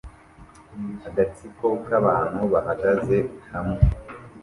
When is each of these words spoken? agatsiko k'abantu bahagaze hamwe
agatsiko 1.07 1.65
k'abantu 1.85 2.41
bahagaze 2.53 3.17
hamwe 3.51 3.81